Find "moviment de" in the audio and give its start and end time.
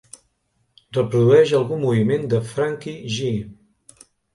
1.85-2.43